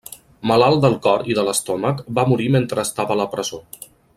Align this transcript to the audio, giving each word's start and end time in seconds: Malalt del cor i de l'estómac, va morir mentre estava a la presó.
Malalt 0.51 0.79
del 0.85 0.95
cor 1.03 1.27
i 1.33 1.37
de 1.39 1.45
l'estómac, 1.49 2.01
va 2.21 2.27
morir 2.33 2.51
mentre 2.59 2.89
estava 2.89 3.17
a 3.17 3.21
la 3.25 3.29
presó. 3.37 3.61